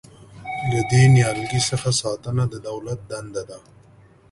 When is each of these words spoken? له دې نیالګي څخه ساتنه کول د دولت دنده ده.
له 0.71 0.81
دې 0.91 1.03
نیالګي 1.15 1.61
څخه 1.69 1.89
ساتنه 2.01 2.43
کول 2.45 2.51
د 2.53 2.55
دولت 2.67 2.99
دنده 3.09 3.43
ده. 3.49 3.57